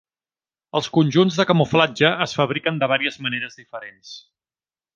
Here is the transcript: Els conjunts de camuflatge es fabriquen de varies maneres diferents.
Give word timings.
Els 0.79 0.87
conjunts 0.95 1.37
de 1.41 1.45
camuflatge 1.49 2.11
es 2.27 2.35
fabriquen 2.39 2.81
de 2.85 2.89
varies 2.93 3.21
maneres 3.27 3.61
diferents. 3.61 4.19